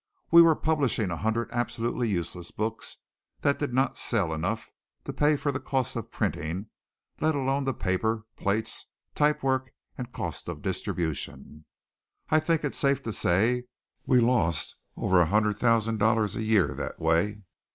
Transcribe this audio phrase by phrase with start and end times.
[0.31, 2.97] We were publishing a hundred absolutely useless books
[3.41, 4.71] that did not sell enough
[5.03, 6.71] to pay for the cost of printing,
[7.19, 9.67] let alone the paper, plates, typework
[9.99, 11.65] and cost of distribution.
[12.31, 13.65] I think it's safe to say
[14.07, 17.43] we lost over a hundred thousand dollars a year that way.